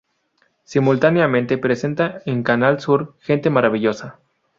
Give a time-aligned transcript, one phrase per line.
[0.63, 4.17] Simultáneamente presenta en Canal Sur "Gente maravillosa".